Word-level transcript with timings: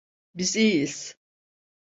Biz 0.35 0.55
iyiyiz. 0.55 1.15